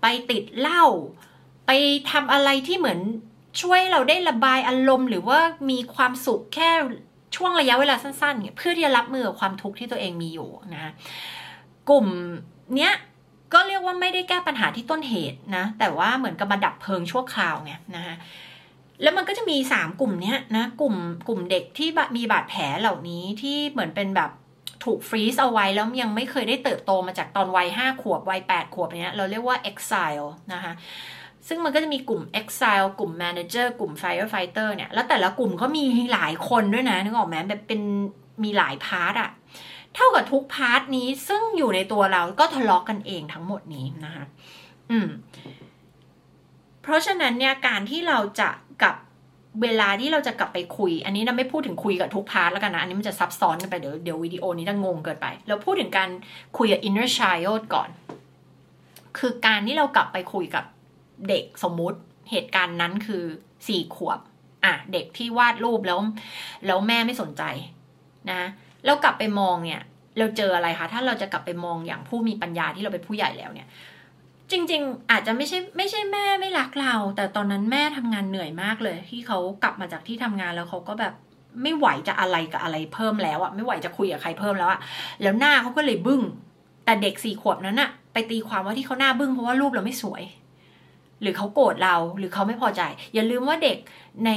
[0.00, 0.84] ไปติดเหล้า
[1.66, 1.70] ไป
[2.10, 3.00] ทำอะไรที่เหมือน
[3.62, 5.40] ช่วยเราได้ระบายอารมณ์ หรือว่า
[5.70, 6.70] มีความสุขแค่
[7.36, 10.92] ช่วงระยะเวลาสั้นๆเนี่ยเพื่อที่จะรับมือกับความทุกข์ที่ตัวเองมีอยู่นะ
[11.90, 12.06] กลุ่ม
[12.76, 12.92] เนี้ย
[13.52, 18.16] ก็เรียกว่าไม่ได้แก้ปัญหาที่ต้นเหตุนะ แต่ว่าเหมือนกับมาดับเพลิงชั่วคราวไงนะคะ
[19.02, 20.94] แล้วมันก็จะมีสามกลุ่มเนี้ยนะกลุ่ม
[21.28, 24.30] กลุ่มเด็กที่มีบาดแผลเหล่านี้ที่เหมือนเป็นแบบ
[24.84, 30.72] ถูก freeze เอาไว้แล้วยังไม่เคยได้เติบโตมาจากตอนวัยห้าขวบวัยแปดขวบเนี้ยเราเรียกว่า exile นะคะ
[31.48, 37.80] ซึ่งมันก็จะมีกลุ่ม exile กลุ่ม manager กลุ่ม firefighter เนี่ย แล้วแต่ละกลุ่มก็มีหลายคนด้วยนะ นึกออกไหมแบบเป็น
[38.44, 39.30] มีหลาย part อะ
[39.94, 44.24] เท่ากับทุก part นี้ซึ่งอยู่ในตัวเราก็ทะเลาะกันเองทั้งหมดนี้นะคะ
[44.90, 45.08] อืม
[46.82, 48.50] เพราะฉะนั้นเนี่ยการที่เราจะ
[48.82, 48.96] กับ
[49.62, 56.08] เวลาที่เราจะกลับไปคุย อันนี้เราไม่พูดถึงคุยกับทุกพาร์ทแล้วกันนะ อันนี้มันจะซับซ้อนกันไปเดี๋ยวเดี๋ยววิดีโอนี้จะงงเกินไป เราพูดถึงการ
[56.58, 57.88] คุยกับ inner child ก่อน
[59.18, 60.64] คือการที่เรากลับไปคุยกับ
[61.28, 61.98] เด็กสมมุติ
[62.30, 63.24] เหตุการณ์นั้นคือ
[63.68, 64.18] สี่ขวบ
[64.64, 66.00] อะ เด็กที่วาดรูปแล้ว
[66.66, 67.42] แล้วแม่ไม่สนใจ
[68.30, 68.40] นะ
[68.86, 69.82] เรากลับไปมองเนี่ย
[70.18, 73.68] เราเจออะไรคะ ถ้าเราจะกลับไปมองอย่างผู้มีปัญญาที่เราเป็นผู้ใหญ่แล้วเนี่ย
[74.50, 81.14] จริง ๆ อาจจะไม่ใช่ไม่ใช่แม่ไม่รักเรา แต่ตอนนั้นแม่ทำงานเหนื่อยมากเลย ที่เขากลับมาจากที่ทำงานแล้วเขาก็แบบ
[81.62, 84.80] ไม่ไหวจะอะไรกับอะไรเพิ่มแล้วอะไม่ไหวจะคุยกับใครเพิ่มแล้วอะ
[85.22, 86.22] แล้วหน้าเขาก็เลยบึ้ง
[86.84, 90.22] แต่เด็กสี่ขวบนั้นอะไปตีความว่าที่เขาหน้าบึ้งเพราะว่ารูปเราไม่สวย
[91.20, 92.82] หรือเขาโกรธเราหรือเขาไม่พอใจ
[93.14, 93.78] อย่าลืมว่าเด็ก
[94.26, 94.30] ใน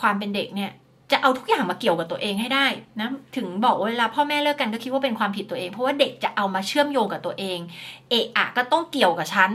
[0.00, 0.70] ความเป็นเด็กเนี่ย
[1.12, 2.66] จะเอาทุกอย่างมาเกี่ยวกับตัวเองให้ได้
[3.00, 7.58] นะถึงบอกว่าเวลาพ่อแม่เลิกกันก็คิดว่าเป็นความผิดตัวเอง เพราะว่าเด็กจะเอามาเชื่อมโยงกับตัวเอง
[8.10, 9.50] เอะอะก็ต้องเกี่ยวกับฉัน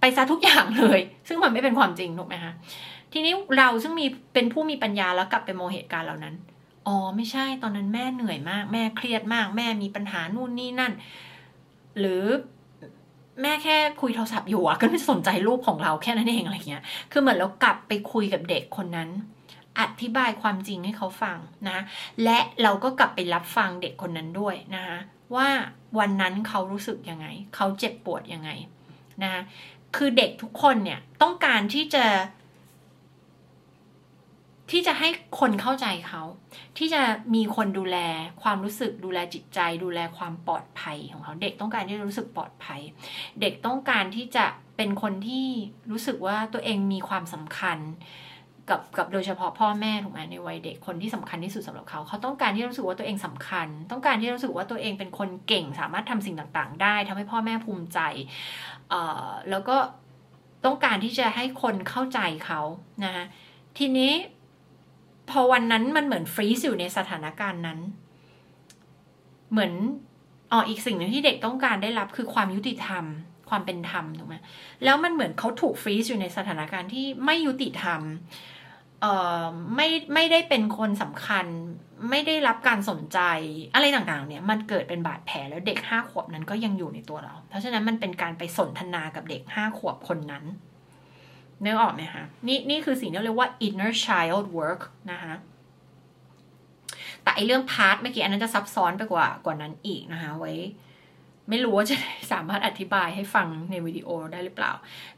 [0.00, 2.52] ไปซะทุกอย่างเลย ซึ่งมันไม่เป็นความจริงถูกไหมคะ
[3.12, 6.34] ทีนี้เราซึ่งมีเป็นผู้มีปัญญาแล้วกลับไปมองเหตุการณ์เหล่านั้น
[6.86, 10.92] อ๋อไม่ใช่ตอนนั้นแม่เหนื่อยมาก แม่เครียดมาก แม่มีปัญหานู่นนี่นั่น
[11.98, 12.24] หรือ
[13.42, 19.08] แม่แค่คุยโทรศัพท์อยู่อะก็ไม่สนใจรูปของเราแค่นั้นเองอะไรเงี้ย คือเหมือนเรากลับไปคุยกับเด็กคนนั้น
[19.80, 21.78] อธิบายความจริงให้เขาฟังนะ
[22.24, 24.98] และเราก็กลับไปรับฟังเด็กคนนั้นด้วยนะคะ
[25.36, 25.48] ว่า
[25.98, 28.50] วันนั้นเขารู้สึกยังไง เขาเจ็บปวดยังไง
[29.22, 29.42] นะ
[29.96, 32.04] คือเด็กทุกคนเนี่ยต้องการที่จะ
[34.70, 35.08] ที่จะให้
[35.40, 36.22] คนเข้าใจเขา
[36.78, 37.02] ที่จะ
[37.34, 37.98] มีคนดูแล
[38.42, 42.80] ความรู้สึกดูแลจิตใจ ดูแลความปลอดภัยของเขา เด็กต้องการที่จะรู้สึกปลอดภัย
[43.40, 45.46] เด็กต้องการที่จะเป็นคนที่
[45.90, 47.78] รู้สึกว่าตัวเองมีความสำคัญ
[48.70, 57.98] กับกับโดยเฉพาะพ่อแม่ถูกไหมในวัยเด็กคนที่สำคัญที่สุดสำหรับเขา เขาต้องการที่รู้สึกว่าตัวเองสำคัญ ต้องการที่รู้สึกว่าตัวเองเป็นคนเก่งสามารถทำสิ่งต่างๆ ได้ทำให้พ่อแม่ภูมิใจ
[59.50, 59.76] แล้วก็
[60.64, 62.60] ต้องการที่จะให้คนเข้าใจเขา
[63.04, 63.24] นะคะ
[63.78, 64.12] ทีนี้
[65.30, 67.78] พอวันนั้นมันเหมือนฟรีซอยู่ในสถานการณ์นั้น
[69.52, 69.72] เหมือน
[70.52, 73.04] อ๋ออีกสิ่งหนึ่งที่เด็กต้องการได้รับคือความยุติธรรม
[73.50, 74.36] ความเป็นธรรมถูกไหม
[74.84, 78.00] แล้วมันเหมือนเขาถูกฟรีซอยู่ในสถานการณ์ที่ไม่ยุติธรรม
[79.76, 81.46] ไม่ไม่ได้เป็นคนสำคัญ
[82.10, 83.18] ไม่ได้รับการสนใจ
[83.74, 90.44] อะไรต่างๆ เนี่ย มันเกิดเป็นบาดแผลแล้วเด็กห้าขวบนั้นก็ยังอยู่ในตัวเรา เพราะฉะนั้นมันเป็นการไปสนทนากับเด็กห้าขวบคนนั้น
[91.64, 95.34] นึกออกไหมคะนี่นี่คือสิ่งที่เรียกว่า inner child work นะคะ
[97.22, 100.52] แต่ไอเรื่อง part เมื่อกี้อันนั้นจะซับซ้อนไปกว่ากว่านั้นอีกนะคะไว้
[101.50, 101.96] ไม่รู้ว่าจะ
[102.32, 104.72] สามารถอธิบายให้ฟังในวิดีโอได้หรือเปล่า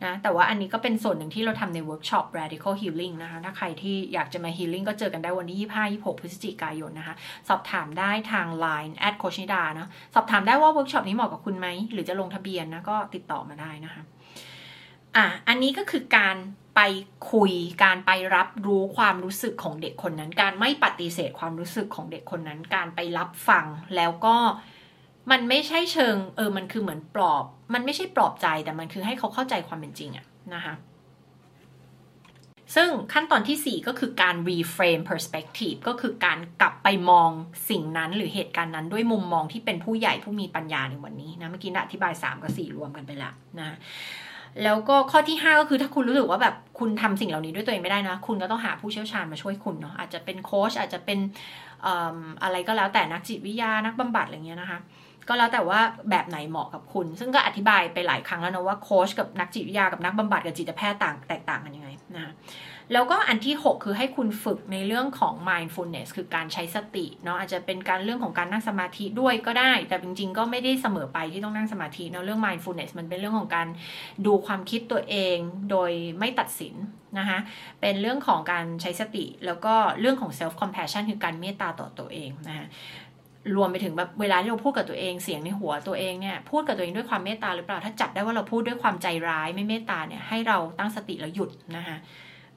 [0.04, 7.14] นะแต่ว่าอันนี้ก็เป็นส่วนหนึ่งที่เราทำใน workshop radical healing นะคะถ้าใครที่อยากจะมา healing ก็เจอกันได้วันที่ 25 26 พฤศจิกายนนะคะ
[7.48, 14.02] สอบถามได้ทาง Line add โค้ชนิดานะสอบถามได้ว่าเวิร์กช็อปนี้เหมาะกับคุณไหม หรือจะลงทะเบียนนะก็ติดต่อมาได้นะคะ
[15.16, 16.36] อะอันนี้ก็คือการ
[16.76, 16.80] ไป
[17.32, 17.52] คุย
[17.84, 24.36] การไปรับรู้ความรู้สึกของเด็กคนนั้น การไม่ปฏิเสธความรู้สึกของเด็กคนนั้น การไปรับฟังแล้วก็
[25.30, 30.74] มันไม่ใช่เชิง เออ มันคือเหมือนปลอบ มันไม่ใช่ปลอบใจแต่มันคือให้เขาเข้าใจความเป็นจริงอะนะคะ
[32.74, 37.30] ซึ่งขั้นตอนที่ 4 ก็คือการ reframe perspective ก็คือการกลับไปมอง
[37.70, 43.76] สิ่งนั้นหรือเหตุการณ์นั้นด้วยมุมมองที่เป็นผู้ใหญ่ผู้มีปัญญาในวันนี้นะ เมื่อกี้อธิบาย 3 กับ 4 รวมกันไปล้วนะ
[44.62, 51.18] แล้วก็ข้อที่ 5 ก็คือถ้าคุณรู้สึกว่าแบบคุณทำสิ่งเหล่านี้ด้วยตัวเองไม่ได้นะ คุณก็ต้องหาผู้เชี่ยวชาญมาช่วยคุณเนาะอาจจะเป็นโค้ชอาจจะเป็น
[52.42, 54.78] อะไรก็แล้วแต่นักจิตวิทยานักบำบัดอะไรเงี้ยนะคะ
[55.28, 62.32] ก็แล้วแต่ว่าแบบไหนเหมาะกับคุณ ซึ่งก็อธิบายไปหลายครั้งแล้วนะว่าโค้ชกับนักจิตวิทยากับนักบำบัดกับจิตแพทย์ต่างแตกต่างกันยังไงนะ
[62.92, 73.68] แล้วก็อันที่ 6 คือให้คุณฝึกในเรื่องของ mindfulness คือการใช้สติเนาะอาจจะเป็นการเรื่องของการนั่งสมาธิด้วยก็ได้ แต่จริงๆ ก็ไม่ได้เสมอไปที่ต้องนั่งสมาธิเนาะเรื่อง mindfulness มันเป็นเรื่องของการ
[74.26, 75.36] ดูความคิดตัวเอง
[75.70, 76.74] โดยไม่ตัดสิน
[77.18, 77.38] นะคะ
[77.80, 82.66] เป็นเรื่องของการใช้สติ แล้วก็เรื่องของ self compassion คือการเมตตาต่อตัวเองนะคะ
[83.56, 91.96] รวมไปถึงแบบเวลาที่เราพูดกับตัวเองเสียงในหัวตัวเองเนี่ยพูดกับตัวเองด้วยความเมตตาหรือเปล่าถ้าจับได้ว่าเราพูดด้วยความใจร้ายไม่เมตตาเนี่ยให้เราตั้งสติแล้วหยุดนะคะ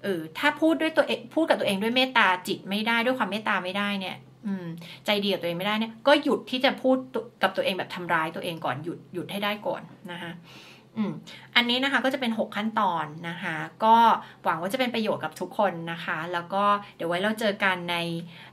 [0.04, 4.66] เออถ้าพูดด้วยตัวเองพูดกับตัวเองด้วยเมตตาจิตไม่ได้ด้วยความเมตตาไม่ได้เนี่ย อืม
[5.06, 6.98] ใจดีกับตัวเองไม่ได้เนี่ย ก็หยุดที่จะพูด
[7.44, 9.82] กับตัวเองแบบทำร้ายตัวเองก่อนหยุดหยุดให้ได้ก่อน
[10.12, 10.32] นะคะ
[10.98, 11.12] อืม
[11.56, 13.96] อันนี้นะคะก็จะเป็น 6 ขั้นตอนนะคะ ก็
[14.44, 16.64] หวังว่าจะเป็นประโยชน์กับทุกคนนะคะ แล้วก็
[16.96, 17.96] เดี๋ยวไว้เราเจอกันใน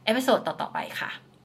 [0.04, 1.10] episode ต่อๆไปค่ะ